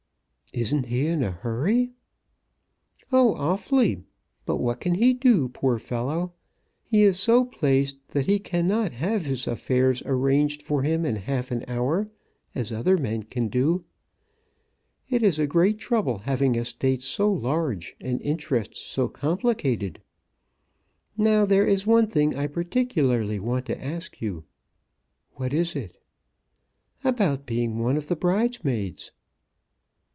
"Isn't 0.53 0.87
he 0.87 1.07
in 1.07 1.23
a 1.23 1.31
hurry?" 1.31 1.91
"Oh, 3.09 3.35
awfully; 3.35 4.03
but 4.45 4.57
what 4.57 4.81
can 4.81 4.95
he 4.95 5.13
do, 5.13 5.47
poor 5.47 5.79
fellow? 5.79 6.33
He 6.83 7.03
is 7.03 7.17
so 7.17 7.45
placed 7.45 8.05
that 8.09 8.25
he 8.25 8.37
cannot 8.37 8.91
have 8.91 9.25
his 9.25 9.47
affairs 9.47 10.03
arranged 10.05 10.61
for 10.61 10.83
him 10.83 11.05
in 11.05 11.15
half 11.15 11.51
an 11.51 11.63
hour, 11.69 12.09
as 12.53 12.69
other 12.73 12.97
men 12.97 13.23
can 13.23 13.47
do. 13.47 13.85
It 15.09 15.23
is 15.23 15.39
a 15.39 15.47
great 15.47 15.77
trouble 15.79 16.17
having 16.17 16.55
estates 16.55 17.05
so 17.05 17.31
large 17.31 17.95
and 18.01 18.21
interests 18.21 18.81
so 18.81 19.07
complicated! 19.07 20.01
Now 21.15 21.45
there 21.45 21.65
is 21.65 21.87
one 21.87 22.07
thing 22.07 22.35
I 22.35 22.47
particularly 22.47 23.39
want 23.39 23.65
to 23.67 23.81
ask 23.81 24.19
you." 24.21 24.43
"What 25.35 25.53
is 25.53 25.77
it?" 25.77 25.95
"About 27.05 27.45
being 27.45 27.79
one 27.79 27.95
of 27.95 28.09
the 28.09 28.17
bridesmaids." 28.17 29.13